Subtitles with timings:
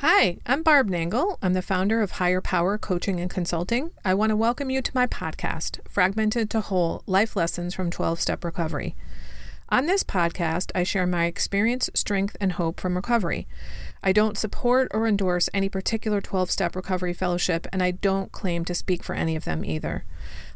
[0.00, 1.38] Hi, I'm Barb Nangle.
[1.42, 3.90] I'm the founder of Higher Power Coaching and Consulting.
[4.04, 8.20] I want to welcome you to my podcast, Fragmented to Whole Life Lessons from 12
[8.20, 8.94] Step Recovery.
[9.70, 13.48] On this podcast, I share my experience, strength, and hope from recovery.
[14.00, 18.64] I don't support or endorse any particular 12 step recovery fellowship, and I don't claim
[18.66, 20.04] to speak for any of them either.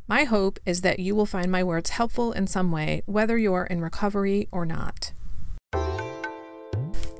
[0.07, 3.65] My hope is that you will find my words helpful in some way, whether you're
[3.65, 5.11] in recovery or not.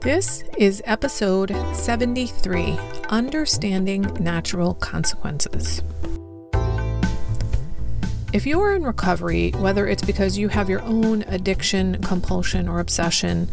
[0.03, 2.77] This is episode 73
[3.11, 5.81] Understanding Natural Consequences.
[8.33, 12.81] If you are in recovery, whether it's because you have your own addiction, compulsion, or
[12.81, 13.49] obsession,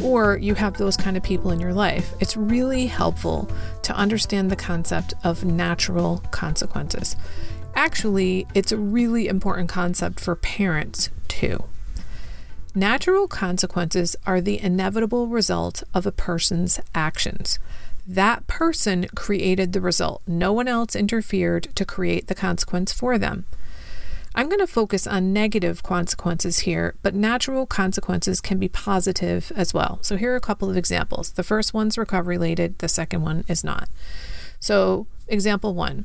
[0.00, 3.50] or you have those kind of people in your life, it's really helpful
[3.82, 7.16] to understand the concept of natural consequences.
[7.74, 11.64] Actually, it's a really important concept for parents too.
[12.78, 17.58] Natural consequences are the inevitable result of a person's actions.
[18.06, 20.22] That person created the result.
[20.28, 23.46] No one else interfered to create the consequence for them.
[24.32, 29.74] I'm going to focus on negative consequences here, but natural consequences can be positive as
[29.74, 29.98] well.
[30.00, 31.32] So, here are a couple of examples.
[31.32, 33.88] The first one's recovery related, the second one is not.
[34.60, 36.04] So, example one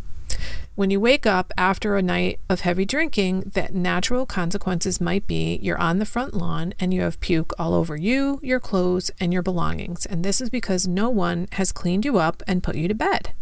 [0.76, 5.60] when you wake up after a night of heavy drinking, that natural consequences might be
[5.62, 9.32] you're on the front lawn and you have puke all over you, your clothes, and
[9.32, 10.06] your belongings.
[10.06, 13.34] And this is because no one has cleaned you up and put you to bed.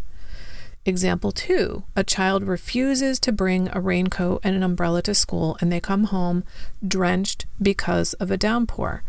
[0.84, 5.72] Example two a child refuses to bring a raincoat and an umbrella to school and
[5.72, 6.44] they come home
[6.86, 9.04] drenched because of a downpour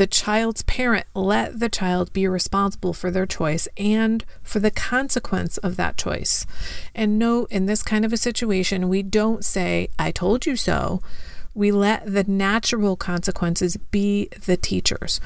[0.00, 5.58] the child's parent let the child be responsible for their choice and for the consequence
[5.58, 6.46] of that choice.
[6.94, 11.02] And no, in this kind of a situation, we don't say, I told you so.
[11.52, 15.20] We let the natural consequences be the teachers.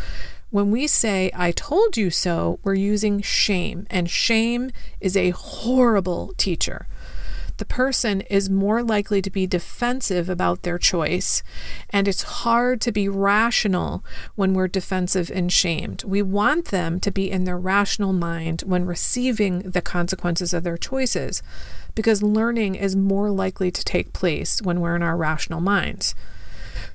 [0.51, 6.35] When we say, I told you so, we're using shame, and shame is a horrible
[6.37, 6.89] teacher
[7.57, 11.43] the person is more likely to be defensive about their choice.
[11.91, 14.05] And it's hard to be rational
[14.35, 16.03] when we're defensive and shamed.
[16.05, 20.77] We want them to be in their rational mind when receiving the consequences of their
[20.77, 21.43] choices,
[21.95, 26.15] because learning is more likely to take place when we're in our rational minds.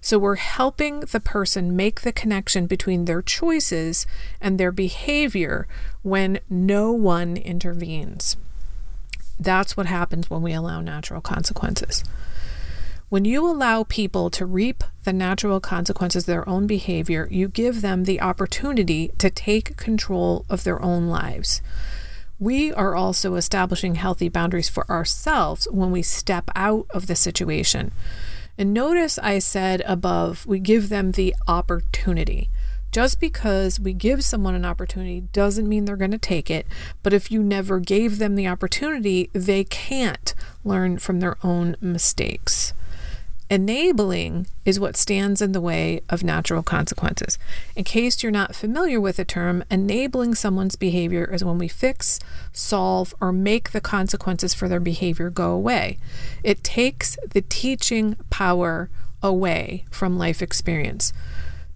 [0.01, 4.05] So we're helping the person make the connection between their choices
[4.41, 5.67] and their behavior
[6.03, 8.35] when no one intervenes.
[9.39, 12.03] That's what happens when we allow natural consequences.
[13.09, 17.81] When you allow people to reap the natural consequences of their own behavior, you give
[17.81, 21.61] them the opportunity to take control of their own lives.
[22.37, 27.91] We are also establishing healthy boundaries for ourselves when we step out of the situation.
[28.59, 32.49] And notice I said above, we give them the opportunity.
[32.91, 36.65] Just because we give someone an opportunity doesn't mean they're going to take it.
[37.03, 40.33] But if you never gave them the opportunity, they can't
[40.63, 42.73] learn from their own mistakes.
[43.51, 47.39] Enabling is what stands in the way of natural consequences.
[47.75, 52.19] In case you're not familiar with the term, enabling someone's behavior is when we fix,
[52.53, 55.97] solve, or make the consequences for their behavior go away.
[56.43, 58.91] It takes the teaching power
[59.23, 61.11] away from life experience.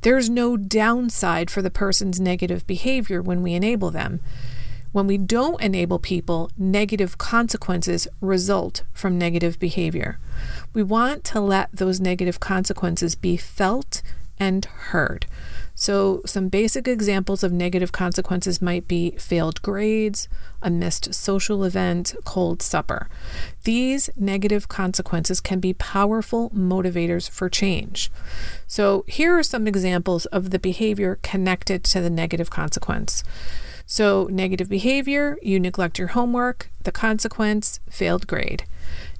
[0.03, 4.19] There's no downside for the person's negative behavior when we enable them.
[4.91, 10.19] When we don't enable people, negative consequences result from negative behavior.
[10.73, 14.01] We want to let those negative consequences be felt
[14.37, 15.25] and heard.
[15.75, 20.27] So, some basic examples of negative consequences might be failed grades,
[20.61, 23.09] a missed social event, cold supper.
[23.63, 28.11] These negative consequences can be powerful motivators for change.
[28.67, 33.23] So, here are some examples of the behavior connected to the negative consequence.
[33.87, 38.65] So, negative behavior, you neglect your homework, the consequence, failed grade.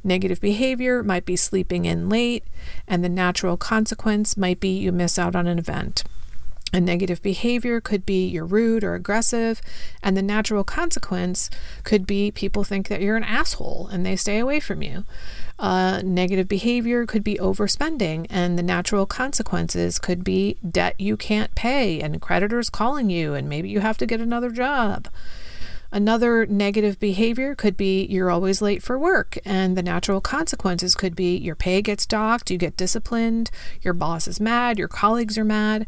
[0.04, 2.46] Negative behavior might be sleeping in late,
[2.88, 6.04] and the natural consequence might be you miss out on an event.
[6.76, 9.62] A negative behavior could be you're rude or aggressive,
[10.02, 11.52] and the natural consequence
[11.84, 15.06] could be people think that you're an asshole and they stay away from you.
[15.60, 21.54] Uh, negative behavior could be overspending, and the natural consequences could be debt you can't
[21.54, 25.08] pay and creditors calling you, and maybe you have to get another job.
[25.92, 31.16] Another negative behavior could be you're always late for work, and the natural consequences could
[31.16, 33.52] be your pay gets docked, you get disciplined,
[33.84, 35.86] your boss is mad, your colleagues are mad.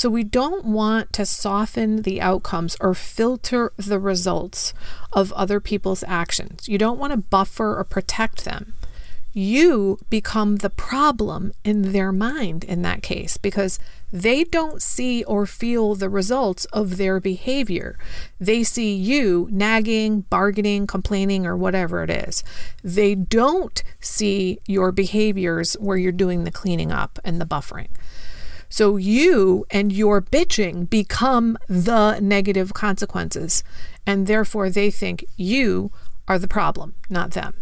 [0.00, 4.72] So we don't want to soften the outcomes or filter the results
[5.12, 6.66] of other people's actions.
[6.70, 8.72] You don't want to buffer or protect them.
[9.32, 13.78] you become the problem in their mind in that case because
[14.12, 17.96] they don't see or feel the results of their behavior.
[18.40, 22.42] They see you nagging, bargaining, complaining, or whatever it is.
[22.82, 27.88] They don't see your behaviors where you're doing the cleaning up and the buffering.
[28.70, 33.62] So you and your bitching become the negative consequences.
[34.06, 35.90] And therefore, they think you
[36.26, 37.54] are the problem, not them.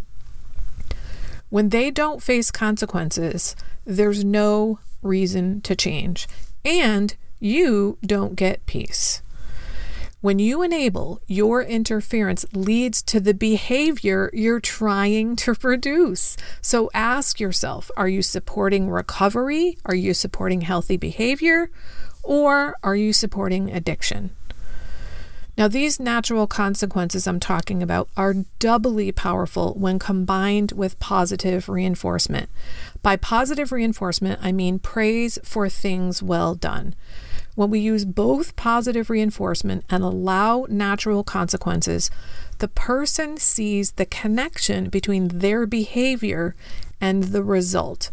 [1.49, 3.57] When they don't face consequences,
[3.87, 6.29] there's no reason to change,
[6.65, 9.23] and you don't get peace.
[10.21, 16.37] When you enable, your interference leads to the behavior you're trying to produce.
[16.61, 19.79] So ask yourself are you supporting recovery?
[19.85, 21.71] Are you supporting healthy behavior?
[22.25, 24.31] Or are you supporting addiction?
[25.57, 32.49] Now, these natural consequences I'm talking about are doubly powerful when combined with positive reinforcement.
[33.03, 36.95] By positive reinforcement, I mean praise for things well done.
[37.59, 42.09] When we use both positive reinforcement and allow natural consequences,
[42.59, 46.55] the person sees the connection between their behavior
[47.01, 48.13] and the result.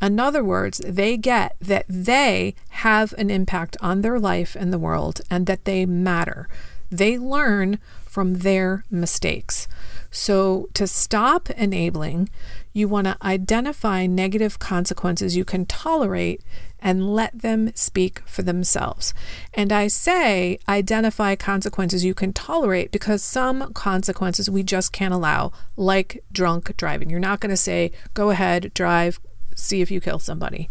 [0.00, 4.78] In other words, they get that they have an impact on their life and the
[4.78, 6.48] world and that they matter.
[6.88, 9.66] They learn from their mistakes.
[10.12, 12.30] So, to stop enabling,
[12.74, 16.42] you want to identify negative consequences you can tolerate
[16.80, 19.14] and let them speak for themselves.
[19.54, 25.52] And I say identify consequences you can tolerate because some consequences we just can't allow,
[25.76, 27.08] like drunk driving.
[27.08, 29.18] You're not going to say, go ahead, drive,
[29.54, 30.68] see if you kill somebody.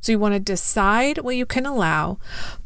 [0.00, 2.18] So you want to decide what you can allow,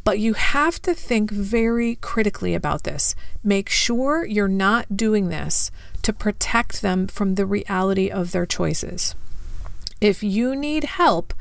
[0.02, 3.14] but you have to think very critically about this.
[3.44, 5.70] Make sure you're not doing this
[6.08, 9.14] to protect them from the reality of their choices.
[10.00, 11.34] If you need help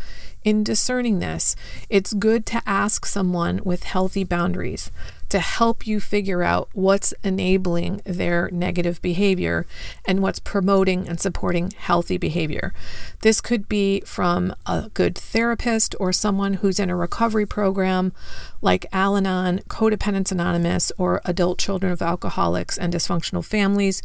[0.44, 1.56] in discerning this,
[1.90, 4.92] it's good to ask someone with healthy boundaries
[5.30, 9.66] to help you figure out what's enabling their negative behavior
[10.06, 12.74] and what's promoting and supporting healthy behavior.
[13.22, 18.14] This could be from a good therapist or someone who's in a recovery program
[18.62, 24.02] like Al Anon, Codependence Anonymous, or Adult Children of Alcoholics and Dysfunctional Families,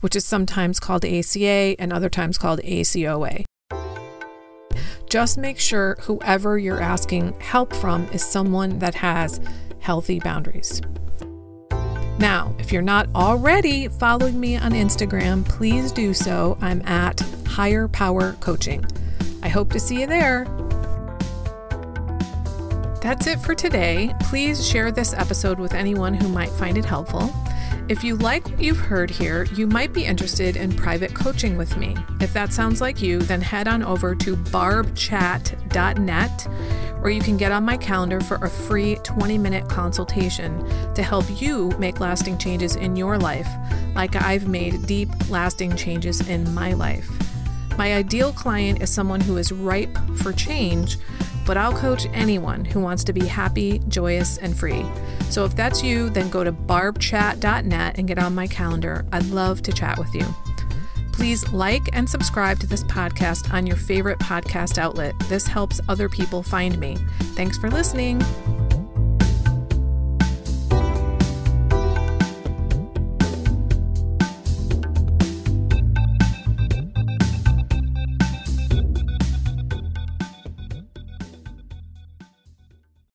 [0.00, 3.44] which is sometimes called ACA and other times called ACOA.
[5.08, 9.40] Just make sure whoever you're asking help from is someone that has
[9.82, 10.80] healthy boundaries.
[12.18, 16.56] Now, if you're not already following me on Instagram, please do so.
[16.60, 18.84] I'm at Higher Power Coaching.
[19.42, 20.44] I hope to see you there.
[23.02, 24.14] That's it for today.
[24.20, 27.32] Please share this episode with anyone who might find it helpful.
[27.92, 31.76] If you like what you've heard here, you might be interested in private coaching with
[31.76, 31.94] me.
[32.22, 36.48] If that sounds like you, then head on over to barbchat.net
[37.02, 41.26] where you can get on my calendar for a free 20 minute consultation to help
[41.38, 43.48] you make lasting changes in your life,
[43.94, 47.10] like I've made deep, lasting changes in my life.
[47.76, 50.96] My ideal client is someone who is ripe for change
[51.46, 54.84] but I'll coach anyone who wants to be happy, joyous, and free.
[55.30, 59.04] So if that's you, then go to barbchat.net and get on my calendar.
[59.12, 60.24] I'd love to chat with you.
[61.12, 65.14] Please like and subscribe to this podcast on your favorite podcast outlet.
[65.28, 66.96] This helps other people find me.
[67.34, 68.20] Thanks for listening.